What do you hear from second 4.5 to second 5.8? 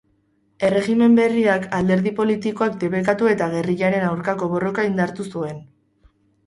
borroka indartu zuen.